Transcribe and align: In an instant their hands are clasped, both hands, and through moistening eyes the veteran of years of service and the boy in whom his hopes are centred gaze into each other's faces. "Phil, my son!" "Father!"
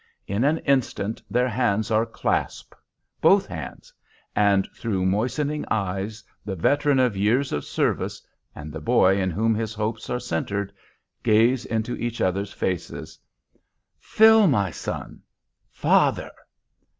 In 0.25 0.43
an 0.43 0.57
instant 0.65 1.21
their 1.29 1.47
hands 1.47 1.91
are 1.91 2.07
clasped, 2.07 2.73
both 3.21 3.45
hands, 3.45 3.93
and 4.35 4.67
through 4.75 5.05
moistening 5.05 5.63
eyes 5.69 6.23
the 6.43 6.55
veteran 6.55 6.97
of 6.97 7.15
years 7.15 7.51
of 7.51 7.63
service 7.63 8.19
and 8.55 8.73
the 8.73 8.81
boy 8.81 9.21
in 9.21 9.29
whom 9.29 9.53
his 9.53 9.75
hopes 9.75 10.09
are 10.09 10.19
centred 10.19 10.73
gaze 11.21 11.65
into 11.67 11.95
each 11.97 12.19
other's 12.19 12.51
faces. 12.51 13.19
"Phil, 13.99 14.47
my 14.47 14.71
son!" 14.71 15.21
"Father!" 15.69 16.31